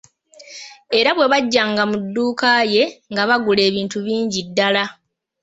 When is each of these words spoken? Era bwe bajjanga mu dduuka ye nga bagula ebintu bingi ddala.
Era 0.99 1.09
bwe 1.13 1.31
bajjanga 1.33 1.83
mu 1.89 1.97
dduuka 2.03 2.49
ye 2.73 2.83
nga 3.11 3.23
bagula 3.29 3.61
ebintu 3.69 3.97
bingi 4.05 4.39
ddala. 4.47 4.83